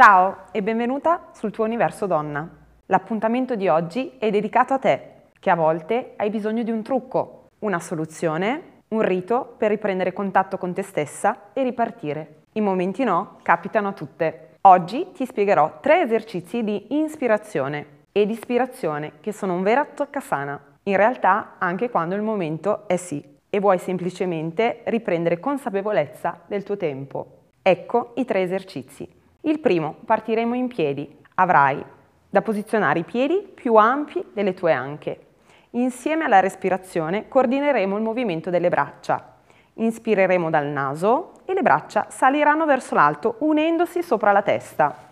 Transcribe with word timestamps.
Ciao 0.00 0.44
e 0.52 0.62
benvenuta 0.62 1.30
sul 1.32 1.50
tuo 1.50 1.64
universo 1.64 2.06
donna. 2.06 2.48
L'appuntamento 2.86 3.56
di 3.56 3.66
oggi 3.66 4.12
è 4.20 4.30
dedicato 4.30 4.72
a 4.72 4.78
te, 4.78 5.00
che 5.40 5.50
a 5.50 5.56
volte 5.56 6.12
hai 6.14 6.30
bisogno 6.30 6.62
di 6.62 6.70
un 6.70 6.84
trucco, 6.84 7.48
una 7.58 7.80
soluzione, 7.80 8.82
un 8.90 9.02
rito 9.02 9.56
per 9.58 9.70
riprendere 9.70 10.12
contatto 10.12 10.56
con 10.56 10.72
te 10.72 10.82
stessa 10.82 11.50
e 11.52 11.64
ripartire. 11.64 12.42
I 12.52 12.60
momenti 12.60 13.02
no 13.02 13.38
capitano 13.42 13.88
a 13.88 13.92
tutte. 13.92 14.50
Oggi 14.60 15.10
ti 15.14 15.26
spiegherò 15.26 15.80
tre 15.80 16.02
esercizi 16.02 16.62
di 16.62 17.00
ispirazione 17.02 18.04
ed 18.12 18.30
ispirazione 18.30 19.14
che 19.18 19.32
sono 19.32 19.54
un 19.54 19.64
vero 19.64 19.84
toccasana. 19.94 20.76
In 20.84 20.96
realtà 20.96 21.54
anche 21.58 21.90
quando 21.90 22.14
il 22.14 22.22
momento 22.22 22.86
è 22.86 22.94
sì 22.94 23.20
e 23.50 23.58
vuoi 23.58 23.78
semplicemente 23.78 24.82
riprendere 24.84 25.40
consapevolezza 25.40 26.42
del 26.46 26.62
tuo 26.62 26.76
tempo. 26.76 27.32
Ecco 27.62 28.12
i 28.14 28.24
tre 28.24 28.42
esercizi. 28.42 29.16
Il 29.42 29.60
primo, 29.60 29.96
partiremo 30.04 30.54
in 30.54 30.68
piedi. 30.68 31.16
Avrai 31.34 31.84
da 32.28 32.42
posizionare 32.42 32.98
i 32.98 33.04
piedi 33.04 33.50
più 33.54 33.76
ampi 33.76 34.24
delle 34.32 34.54
tue 34.54 34.72
anche. 34.72 35.26
Insieme 35.70 36.24
alla 36.24 36.40
respirazione 36.40 37.28
coordineremo 37.28 37.96
il 37.96 38.02
movimento 38.02 38.50
delle 38.50 38.68
braccia. 38.68 39.36
Inspireremo 39.74 40.50
dal 40.50 40.66
naso 40.66 41.32
e 41.44 41.54
le 41.54 41.62
braccia 41.62 42.06
saliranno 42.10 42.66
verso 42.66 42.94
l'alto 42.94 43.36
unendosi 43.38 44.02
sopra 44.02 44.32
la 44.32 44.42
testa. 44.42 45.06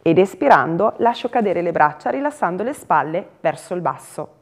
Ed 0.00 0.18
espirando 0.18 0.94
lascio 0.98 1.28
cadere 1.28 1.62
le 1.62 1.70
braccia 1.70 2.10
rilassando 2.10 2.62
le 2.62 2.72
spalle 2.72 3.28
verso 3.40 3.74
il 3.74 3.80
basso. 3.80 4.40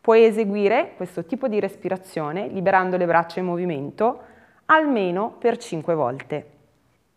Puoi 0.00 0.24
eseguire 0.24 0.94
questo 0.96 1.24
tipo 1.24 1.46
di 1.46 1.60
respirazione 1.60 2.48
liberando 2.48 2.96
le 2.96 3.06
braccia 3.06 3.38
in 3.38 3.46
movimento 3.46 4.22
almeno 4.66 5.34
per 5.38 5.56
5 5.56 5.94
volte. 5.94 6.50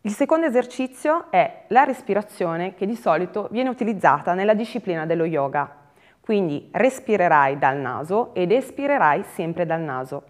Il 0.05 0.12
secondo 0.12 0.45
esercizio 0.45 1.27
è 1.30 1.63
la 1.67 1.85
respirazione 1.85 2.73
che 2.73 2.85
di 2.85 2.95
solito 2.98 3.48
viene 3.52 3.70
utilizzata 3.70 4.34
nella 4.34 4.53
disciplina 4.53 5.05
dello 5.05 5.23
yoga. 5.23 5.73
Quindi 6.19 6.67
respirerai 6.73 7.58
dal 7.58 7.77
naso 7.77 8.33
ed 8.33 8.52
espirerai 8.52 9.23
sempre 9.23 9.66
dal 9.66 9.80
naso. 9.80 10.23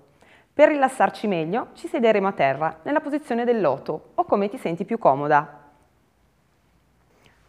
Per 0.54 0.68
rilassarci 0.68 1.26
meglio 1.26 1.70
ci 1.74 1.88
siederemo 1.88 2.28
a 2.28 2.34
terra 2.34 2.82
nella 2.84 3.00
posizione 3.00 3.46
del 3.46 3.62
loto 3.62 4.12
o 4.14 4.26
come 4.26 4.48
ti 4.48 4.60
senti 4.60 4.86
più 4.86 5.00
comoda. 5.00 5.62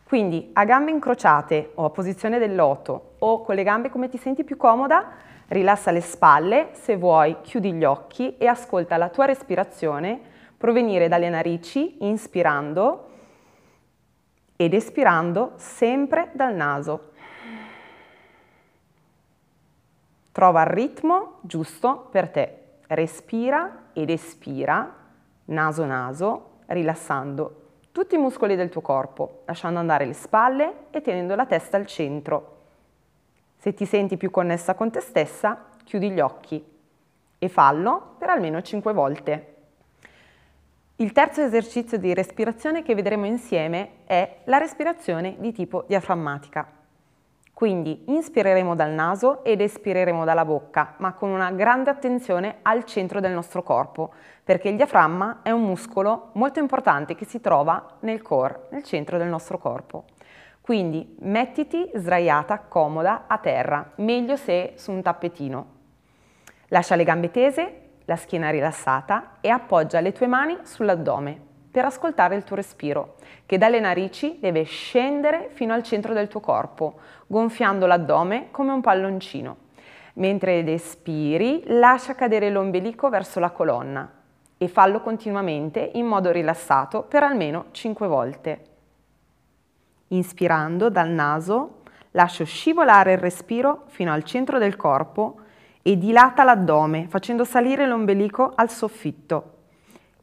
Quindi 0.04 0.48
a 0.54 0.64
gambe 0.64 0.92
incrociate 0.92 1.72
o 1.74 1.84
a 1.84 1.90
posizione 1.90 2.38
del 2.38 2.54
loto 2.54 3.16
o 3.18 3.42
con 3.42 3.54
le 3.54 3.62
gambe 3.64 3.90
come 3.90 4.08
ti 4.08 4.16
senti 4.16 4.44
più 4.44 4.56
comoda, 4.56 5.10
rilassa 5.48 5.90
le 5.90 6.00
spalle, 6.00 6.70
se 6.72 6.96
vuoi 6.96 7.36
chiudi 7.42 7.74
gli 7.74 7.84
occhi 7.84 8.38
e 8.38 8.46
ascolta 8.46 8.96
la 8.96 9.10
tua 9.10 9.26
respirazione 9.26 10.32
provenire 10.56 11.08
dalle 11.08 11.28
narici 11.28 12.04
inspirando 12.04 13.10
ed 14.56 14.74
espirando 14.74 15.52
sempre 15.56 16.30
dal 16.32 16.54
naso. 16.54 17.12
Trova 20.32 20.62
il 20.62 20.68
ritmo 20.68 21.38
giusto 21.42 22.08
per 22.10 22.28
te. 22.30 22.58
Respira 22.88 23.90
ed 23.92 24.10
espira, 24.10 24.94
naso 25.46 25.84
naso, 25.84 26.50
rilassando 26.66 27.62
tutti 27.94 28.16
i 28.16 28.18
muscoli 28.18 28.56
del 28.56 28.70
tuo 28.70 28.80
corpo, 28.80 29.42
lasciando 29.44 29.78
andare 29.78 30.04
le 30.04 30.14
spalle 30.14 30.86
e 30.90 31.00
tenendo 31.00 31.36
la 31.36 31.46
testa 31.46 31.76
al 31.76 31.86
centro. 31.86 32.56
Se 33.56 33.72
ti 33.72 33.86
senti 33.86 34.16
più 34.16 34.32
connessa 34.32 34.74
con 34.74 34.90
te 34.90 34.98
stessa, 34.98 35.66
chiudi 35.84 36.10
gli 36.10 36.18
occhi 36.18 36.60
e 37.38 37.48
fallo 37.48 38.16
per 38.18 38.30
almeno 38.30 38.60
5 38.60 38.92
volte. 38.92 39.53
Il 40.98 41.10
terzo 41.10 41.42
esercizio 41.42 41.98
di 41.98 42.14
respirazione 42.14 42.84
che 42.84 42.94
vedremo 42.94 43.26
insieme 43.26 44.04
è 44.04 44.42
la 44.44 44.58
respirazione 44.58 45.34
di 45.40 45.50
tipo 45.50 45.82
diaframmatica. 45.88 46.70
Quindi 47.52 48.04
inspireremo 48.06 48.76
dal 48.76 48.92
naso 48.92 49.42
ed 49.42 49.60
espireremo 49.60 50.24
dalla 50.24 50.44
bocca, 50.44 50.94
ma 50.98 51.14
con 51.14 51.30
una 51.30 51.50
grande 51.50 51.90
attenzione 51.90 52.58
al 52.62 52.84
centro 52.84 53.18
del 53.18 53.32
nostro 53.32 53.64
corpo, 53.64 54.12
perché 54.44 54.68
il 54.68 54.76
diaframma 54.76 55.40
è 55.42 55.50
un 55.50 55.62
muscolo 55.62 56.30
molto 56.34 56.60
importante 56.60 57.16
che 57.16 57.24
si 57.24 57.40
trova 57.40 57.96
nel 58.00 58.22
core, 58.22 58.68
nel 58.70 58.84
centro 58.84 59.18
del 59.18 59.26
nostro 59.26 59.58
corpo. 59.58 60.04
Quindi 60.60 61.16
mettiti 61.22 61.90
sdraiata, 61.92 62.60
comoda, 62.68 63.24
a 63.26 63.38
terra, 63.38 63.90
meglio 63.96 64.36
se 64.36 64.74
su 64.76 64.92
un 64.92 65.02
tappetino. 65.02 65.66
Lascia 66.68 66.94
le 66.94 67.04
gambe 67.04 67.32
tese, 67.32 67.83
la 68.06 68.16
schiena 68.16 68.50
rilassata 68.50 69.36
e 69.40 69.48
appoggia 69.48 70.00
le 70.00 70.12
tue 70.12 70.26
mani 70.26 70.56
sull'addome 70.62 71.52
per 71.74 71.84
ascoltare 71.84 72.36
il 72.36 72.44
tuo 72.44 72.54
respiro, 72.54 73.16
che 73.46 73.58
dalle 73.58 73.80
narici 73.80 74.38
deve 74.40 74.62
scendere 74.62 75.48
fino 75.52 75.74
al 75.74 75.82
centro 75.82 76.12
del 76.12 76.28
tuo 76.28 76.38
corpo, 76.38 77.00
gonfiando 77.26 77.86
l'addome 77.86 78.52
come 78.52 78.72
un 78.72 78.80
palloncino. 78.80 79.56
Mentre 80.14 80.58
ed 80.58 80.68
espiri, 80.68 81.64
lascia 81.66 82.14
cadere 82.14 82.48
l'ombelico 82.50 83.08
verso 83.08 83.40
la 83.40 83.50
colonna 83.50 84.08
e 84.56 84.68
fallo 84.68 85.00
continuamente 85.00 85.90
in 85.94 86.06
modo 86.06 86.30
rilassato 86.30 87.02
per 87.02 87.24
almeno 87.24 87.66
5 87.72 88.06
volte. 88.06 88.64
Inspirando 90.08 90.90
dal 90.90 91.08
naso, 91.08 91.82
lascio 92.12 92.44
scivolare 92.44 93.14
il 93.14 93.18
respiro 93.18 93.82
fino 93.86 94.12
al 94.12 94.22
centro 94.22 94.58
del 94.58 94.76
corpo 94.76 95.40
e 95.86 95.98
dilata 95.98 96.44
l'addome 96.44 97.08
facendo 97.10 97.44
salire 97.44 97.86
l'ombelico 97.86 98.52
al 98.54 98.70
soffitto. 98.70 99.50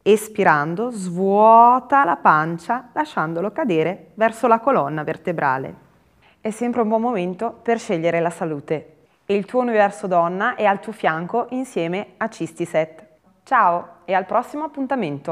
Espirando, 0.01 0.89
svuota 0.89 2.03
la 2.03 2.15
pancia 2.15 2.89
lasciandolo 2.93 3.51
cadere 3.51 4.07
verso 4.15 4.47
la 4.47 4.59
colonna 4.59 5.03
vertebrale. 5.03 5.75
È 6.41 6.49
sempre 6.49 6.81
un 6.81 6.87
buon 6.87 7.01
momento 7.01 7.59
per 7.61 7.77
scegliere 7.77 8.19
la 8.19 8.31
salute 8.31 8.95
e 9.27 9.35
il 9.35 9.45
tuo 9.45 9.61
universo 9.61 10.07
donna 10.07 10.55
è 10.55 10.65
al 10.65 10.79
tuo 10.79 10.93
fianco 10.93 11.45
insieme 11.51 12.13
a 12.17 12.27
Cistiset. 12.27 13.05
Ciao 13.43 13.97
e 14.05 14.15
al 14.15 14.25
prossimo 14.25 14.63
appuntamento! 14.63 15.29